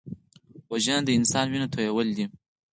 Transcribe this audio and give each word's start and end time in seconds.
وژنه 0.71 1.01
د 1.05 1.09
انسان 1.17 1.45
وینه 1.49 1.67
تویول 1.73 2.09
دي 2.17 2.25